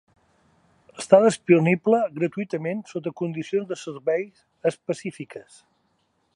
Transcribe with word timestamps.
Està 1.01 1.19
disponible 1.25 1.99
gratuïtament 2.15 2.81
sota 2.93 3.15
condicions 3.21 3.69
de 3.73 3.79
servei 3.85 4.27
específiques. 4.73 5.63